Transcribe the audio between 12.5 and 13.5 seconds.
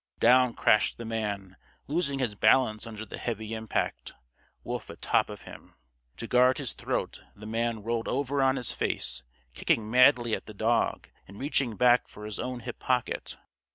hip pocket.